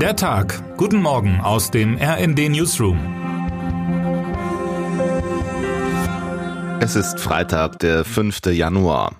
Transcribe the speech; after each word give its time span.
Der 0.00 0.14
Tag. 0.14 0.62
Guten 0.76 1.00
Morgen 1.00 1.40
aus 1.40 1.70
dem 1.70 1.96
RND 1.96 2.50
Newsroom. 2.50 2.98
Es 6.80 6.96
ist 6.96 7.18
Freitag, 7.18 7.78
der 7.78 8.04
5. 8.04 8.44
Januar. 8.52 9.12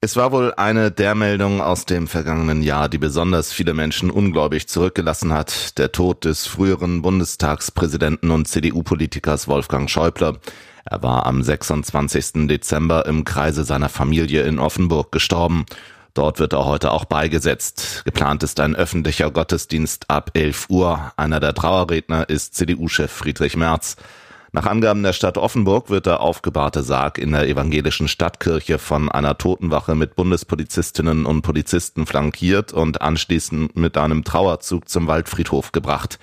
Es 0.00 0.16
war 0.16 0.32
wohl 0.32 0.54
eine 0.56 0.90
der 0.90 1.14
Meldungen 1.14 1.60
aus 1.60 1.84
dem 1.84 2.08
vergangenen 2.08 2.62
Jahr, 2.62 2.88
die 2.88 2.96
besonders 2.96 3.52
viele 3.52 3.74
Menschen 3.74 4.10
ungläubig 4.10 4.68
zurückgelassen 4.68 5.34
hat. 5.34 5.76
Der 5.76 5.92
Tod 5.92 6.24
des 6.24 6.46
früheren 6.46 7.02
Bundestagspräsidenten 7.02 8.30
und 8.30 8.48
CDU-Politikers 8.48 9.48
Wolfgang 9.48 9.90
Schäuble. 9.90 10.38
Er 10.86 11.02
war 11.02 11.26
am 11.26 11.42
26. 11.42 12.48
Dezember 12.48 13.04
im 13.04 13.24
Kreise 13.24 13.64
seiner 13.64 13.90
Familie 13.90 14.44
in 14.44 14.60
Offenburg 14.60 15.12
gestorben. 15.12 15.66
Dort 16.14 16.38
wird 16.38 16.52
er 16.52 16.64
heute 16.64 16.90
auch 16.90 17.04
beigesetzt. 17.04 18.02
Geplant 18.04 18.42
ist 18.42 18.60
ein 18.60 18.74
öffentlicher 18.74 19.30
Gottesdienst 19.30 20.10
ab 20.10 20.30
11 20.34 20.66
Uhr. 20.68 21.12
Einer 21.16 21.40
der 21.40 21.54
Trauerredner 21.54 22.28
ist 22.28 22.54
CDU-Chef 22.54 23.10
Friedrich 23.10 23.56
Merz. 23.56 23.96
Nach 24.52 24.66
Angaben 24.66 25.04
der 25.04 25.12
Stadt 25.12 25.38
Offenburg 25.38 25.90
wird 25.90 26.06
der 26.06 26.20
aufgebahrte 26.20 26.82
Sarg 26.82 27.18
in 27.18 27.30
der 27.30 27.46
evangelischen 27.46 28.08
Stadtkirche 28.08 28.80
von 28.80 29.08
einer 29.08 29.38
Totenwache 29.38 29.94
mit 29.94 30.16
Bundespolizistinnen 30.16 31.24
und 31.24 31.42
Polizisten 31.42 32.04
flankiert 32.04 32.72
und 32.72 33.00
anschließend 33.00 33.76
mit 33.76 33.96
einem 33.96 34.24
Trauerzug 34.24 34.88
zum 34.88 35.06
Waldfriedhof 35.06 35.70
gebracht. 35.70 36.18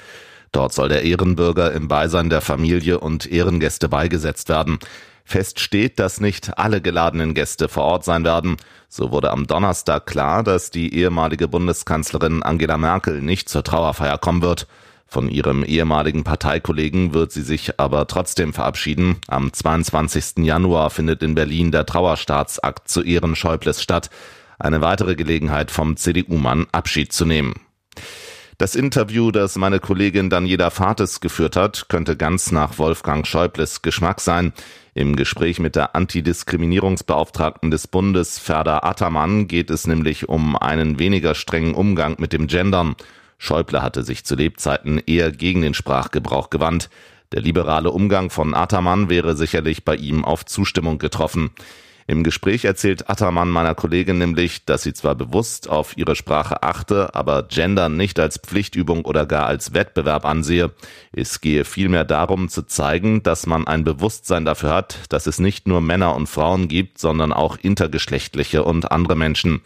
Dort 0.52 0.74
soll 0.74 0.90
der 0.90 1.04
Ehrenbürger 1.04 1.72
im 1.74 1.88
Beisein 1.88 2.30
der 2.30 2.42
Familie 2.42 3.00
und 3.00 3.26
Ehrengäste 3.26 3.90
beigesetzt 3.90 4.50
werden. 4.50 4.80
Fest 5.24 5.60
steht, 5.60 6.00
dass 6.00 6.22
nicht 6.22 6.58
alle 6.58 6.80
geladenen 6.82 7.34
Gäste 7.34 7.68
vor 7.68 7.84
Ort 7.84 8.06
sein 8.06 8.24
werden. 8.24 8.56
So 8.88 9.12
wurde 9.12 9.32
am 9.32 9.46
Donnerstag 9.46 10.06
klar, 10.06 10.42
dass 10.42 10.72
die 10.72 10.96
ehemalige 10.96 11.50
Bundeskanzlerin 11.50 12.44
Angela 12.44 12.78
Merkel 12.78 13.22
nicht 13.22 13.50
zur 13.50 13.64
Trauerfeier 13.64 14.18
kommen 14.18 14.42
wird. 14.42 14.68
Von 15.06 15.30
ihrem 15.30 15.66
ehemaligen 15.66 16.24
Parteikollegen 16.24 17.14
wird 17.14 17.34
sie 17.34 17.42
sich 17.42 17.78
aber 17.78 18.08
trotzdem 18.08 18.54
verabschieden. 18.54 19.18
Am 19.28 19.52
22. 19.52 20.46
Januar 20.46 20.90
findet 20.90 21.24
in 21.24 21.36
Berlin 21.36 21.72
der 21.72 21.86
Trauerstaatsakt 21.86 22.90
zu 22.90 23.04
Ehren 23.04 23.36
Schäubles 23.36 23.82
statt. 23.82 24.10
Eine 24.60 24.82
weitere 24.82 25.16
Gelegenheit 25.16 25.72
vom 25.72 25.98
CDU-Mann 25.98 26.68
Abschied 26.72 27.12
zu 27.12 27.26
nehmen. 27.26 27.67
Das 28.60 28.74
Interview, 28.74 29.30
das 29.30 29.56
meine 29.56 29.80
Kollegin 29.80 30.32
Daniela 30.32 30.72
Fates 30.72 31.20
geführt 31.20 31.56
hat, 31.56 31.90
könnte 31.90 32.18
ganz 32.18 32.52
nach 32.52 32.80
Wolfgang 32.80 33.28
Schäubles 33.28 33.84
Geschmack 33.84 34.20
sein. 34.20 34.52
Im 34.96 35.16
Gespräch 35.16 35.60
mit 35.60 35.76
der 35.76 35.96
Antidiskriminierungsbeauftragten 35.96 37.70
des 37.70 37.86
Bundes, 37.86 38.40
Ferda 38.40 38.80
Attermann, 38.80 39.48
geht 39.48 39.70
es 39.70 39.86
nämlich 39.86 40.28
um 40.28 40.58
einen 40.58 40.98
weniger 40.98 41.36
strengen 41.36 41.76
Umgang 41.76 42.16
mit 42.18 42.34
dem 42.34 42.48
Gendern. 42.48 42.96
Schäuble 43.38 43.84
hatte 43.84 44.02
sich 44.02 44.26
zu 44.26 44.34
Lebzeiten 44.34 44.98
eher 45.06 45.32
gegen 45.32 45.62
den 45.62 45.76
Sprachgebrauch 45.76 46.50
gewandt. 46.50 46.90
Der 47.34 47.42
liberale 47.42 47.92
Umgang 47.92 48.32
von 48.32 48.56
Ataman 48.56 49.08
wäre 49.08 49.36
sicherlich 49.36 49.86
bei 49.86 49.96
ihm 49.96 50.26
auf 50.26 50.48
Zustimmung 50.48 50.98
getroffen. 50.98 51.52
Im 52.10 52.24
Gespräch 52.24 52.64
erzählt 52.64 53.10
Ataman 53.10 53.50
meiner 53.50 53.76
Kollegin 53.76 54.18
nämlich, 54.18 54.64
dass 54.64 54.82
sie 54.82 54.94
zwar 54.94 55.14
bewusst 55.14 55.70
auf 55.70 55.98
ihre 55.98 56.16
Sprache 56.16 56.64
achte, 56.64 57.14
aber 57.14 57.44
Gender 57.44 57.90
nicht 57.90 58.18
als 58.18 58.38
Pflichtübung 58.38 59.04
oder 59.04 59.26
gar 59.26 59.46
als 59.46 59.74
Wettbewerb 59.74 60.24
ansehe. 60.24 60.72
Es 61.12 61.42
gehe 61.42 61.66
vielmehr 61.66 62.06
darum 62.06 62.48
zu 62.48 62.62
zeigen, 62.62 63.24
dass 63.24 63.46
man 63.46 63.68
ein 63.68 63.84
Bewusstsein 63.84 64.46
dafür 64.46 64.74
hat, 64.74 65.00
dass 65.10 65.28
es 65.28 65.40
nicht 65.40 65.68
nur 65.68 65.82
Männer 65.82 66.16
und 66.16 66.28
Frauen 66.28 66.70
gibt, 66.70 66.98
sondern 66.98 67.34
auch 67.34 67.58
intergeschlechtliche 67.58 68.64
und 68.64 68.90
andere 68.90 69.18
Menschen. 69.18 69.60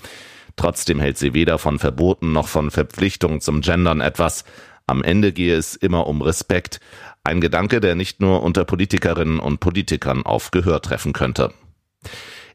Trotzdem 0.55 0.99
hält 0.99 1.19
sie 1.19 1.35
weder 1.35 1.59
von 1.59 1.77
Verboten 1.77 2.31
noch 2.31 2.47
von 2.47 2.71
Verpflichtungen 2.71 3.41
zum 3.41 3.61
Gendern 3.61 4.01
etwas. 4.01 4.45
Am 4.87 5.03
Ende 5.03 5.31
gehe 5.31 5.55
es 5.55 5.75
immer 5.75 6.07
um 6.07 6.23
Respekt. 6.23 6.79
Ein 7.23 7.39
Gedanke, 7.39 7.81
der 7.81 7.93
nicht 7.93 8.19
nur 8.19 8.41
unter 8.41 8.65
Politikerinnen 8.65 9.39
und 9.39 9.59
Politikern 9.59 10.25
auf 10.25 10.49
Gehör 10.49 10.81
treffen 10.81 11.13
könnte. 11.13 11.53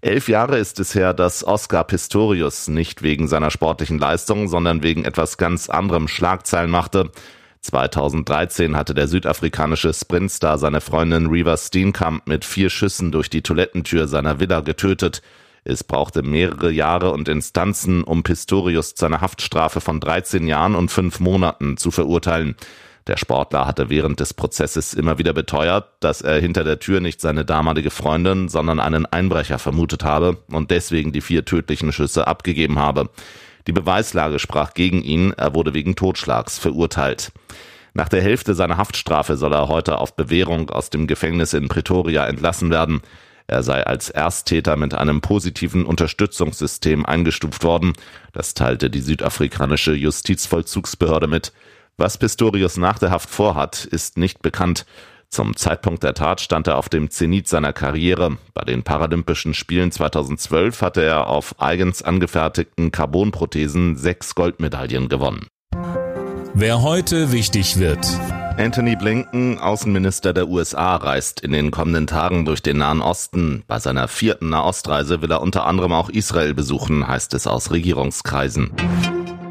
Elf 0.01 0.29
Jahre 0.29 0.59
ist 0.59 0.79
es 0.79 0.95
her, 0.95 1.15
dass 1.15 1.45
Oscar 1.45 1.85
Pistorius 1.85 2.69
nicht 2.69 3.03
wegen 3.03 3.29
seiner 3.29 3.51
sportlichen 3.51 3.99
Leistung, 3.99 4.49
sondern 4.49 4.83
wegen 4.83 5.05
etwas 5.05 5.39
ganz 5.39 5.69
anderem 5.69 6.09
Schlagzeilen 6.09 6.71
machte. 6.71 7.11
2013 7.63 8.77
hatte 8.77 8.95
der 8.95 9.09
südafrikanische 9.09 9.93
Sprintstar 9.93 10.59
seine 10.59 10.81
Freundin 10.81 11.27
Reva 11.27 11.57
Steenkamp 11.57 12.27
mit 12.27 12.45
vier 12.45 12.71
Schüssen 12.71 13.11
durch 13.11 13.31
die 13.31 13.43
Toilettentür 13.43 14.07
seiner 14.07 14.39
Villa 14.39 14.61
getötet. 14.61 15.23
Es 15.65 15.83
brauchte 15.83 16.23
mehrere 16.23 16.71
Jahre 16.71 17.11
und 17.11 17.29
Instanzen, 17.29 18.05
um 18.05 18.23
Pistorius 18.23 18.95
zu 18.95 19.07
einer 19.07 19.21
Haftstrafe 19.21 19.81
von 19.81 19.99
13 19.99 20.47
Jahren 20.47 20.77
und 20.77 20.93
fünf 20.93 21.19
Monaten 21.19 21.77
zu 21.77 21.91
verurteilen. 21.91 22.55
Der 23.07 23.17
Sportler 23.17 23.67
hatte 23.67 23.89
während 23.89 24.19
des 24.19 24.35
Prozesses 24.35 24.93
immer 24.93 25.19
wieder 25.19 25.33
beteuert, 25.33 25.89
dass 26.01 26.23
er 26.23 26.41
hinter 26.41 26.65
der 26.65 26.81
Tür 26.81 27.01
nicht 27.01 27.21
seine 27.21 27.45
damalige 27.45 27.91
Freundin, 27.91 28.49
sondern 28.49 28.81
einen 28.81 29.07
Einbrecher 29.07 29.61
vermutet 29.61 30.03
habe 30.03 30.39
und 30.51 30.73
deswegen 30.73 31.13
die 31.13 31.21
vier 31.21 31.45
tödlichen 31.45 31.93
Schüsse 31.93 32.27
abgegeben 32.27 32.79
habe. 32.79 33.09
Die 33.69 33.73
Beweislage 33.73 34.39
sprach 34.39 34.75
gegen 34.75 35.03
ihn, 35.03 35.33
er 35.37 35.55
wurde 35.55 35.73
wegen 35.73 35.95
Totschlags 35.95 36.59
verurteilt. 36.59 37.33
Nach 37.95 38.09
der 38.09 38.23
Hälfte 38.23 38.55
seiner 38.55 38.77
Haftstrafe 38.77 39.37
soll 39.37 39.55
er 39.55 39.69
heute 39.69 39.99
auf 39.99 40.17
Bewährung 40.17 40.71
aus 40.71 40.91
dem 40.91 41.07
Gefängnis 41.07 41.55
in 41.55 41.69
Pretoria 41.69 42.27
entlassen 42.27 42.71
werden. 42.71 43.01
Er 43.47 43.63
sei 43.63 43.87
als 43.87 44.11
Ersttäter 44.11 44.77
mit 44.77 44.93
einem 44.95 45.21
positiven 45.21 45.87
Unterstützungssystem 45.87 47.07
eingestuft 47.07 47.63
worden. 47.63 47.93
Das 48.33 48.55
teilte 48.55 48.91
die 48.91 49.01
südafrikanische 49.01 49.95
Justizvollzugsbehörde 49.95 51.29
mit. 51.29 51.53
Was 51.99 52.19
Pistorius 52.19 52.77
nach 52.77 52.99
der 52.99 53.11
Haft 53.11 53.31
vorhat, 53.31 53.87
ist 53.87 54.19
nicht 54.19 54.43
bekannt. 54.43 54.85
Zum 55.31 55.57
Zeitpunkt 55.57 56.03
der 56.03 56.13
Tat 56.13 56.43
stand 56.43 56.67
er 56.67 56.77
auf 56.77 56.91
dem 56.91 57.11
Zenit 57.11 57.49
seiner 57.49 57.73
Karriere. 57.73 58.37
Bei 58.53 58.65
den 58.65 58.83
Paralympischen 58.83 59.55
Spielen 59.55 59.91
2012 59.91 60.83
hatte 60.83 61.03
er 61.03 61.27
auf 61.27 61.59
eigens 61.59 62.03
angefertigten 62.03 62.93
Carbonprothesen 62.93 63.97
sechs 63.97 64.35
Goldmedaillen 64.35 65.09
gewonnen. 65.09 65.47
Wer 66.53 66.83
heute 66.83 67.33
wichtig 67.33 67.79
wird. 67.79 68.07
Anthony 68.59 68.97
Blinken, 68.97 69.59
Außenminister 69.59 70.35
der 70.35 70.49
USA, 70.49 70.97
reist 70.97 71.41
in 71.41 71.53
den 71.53 71.71
kommenden 71.71 72.07
Tagen 72.07 72.45
durch 72.45 72.63
den 72.63 72.79
Nahen 72.79 73.01
Osten. 73.01 73.65
Bei 73.67 73.79
seiner 73.79 74.09
vierten 74.09 74.51
Nahostreise 74.51 75.23
will 75.23 75.31
er 75.31 75.41
unter 75.41 75.65
anderem 75.65 75.93
auch 75.93 76.11
Israel 76.11 76.53
besuchen, 76.53 77.09
heißt 77.09 77.33
es 77.33 77.47
aus 77.47 77.71
Regierungskreisen. 77.71 78.73